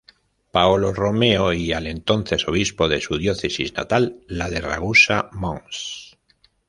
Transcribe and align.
Paolo 0.49 0.93
Romeo 0.93 1.53
y 1.53 1.73
al 1.73 1.85
entonces 1.85 2.47
Obispo 2.47 2.87
de 2.89 3.01
su 3.01 3.19
diócesis 3.19 3.75
natal 3.75 4.19
"la 4.25 4.49
de 4.49 4.59
Ragusa" 4.59 5.29
Mons. 5.31 6.17